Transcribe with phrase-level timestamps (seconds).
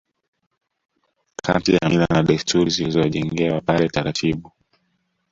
[1.45, 4.51] Kati ya mila na desturi zilizowajengea Wapare taratibu